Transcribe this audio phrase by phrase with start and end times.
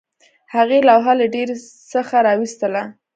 [0.53, 1.55] هغې لوحه له ډیرۍ
[1.93, 2.81] څخه راویستله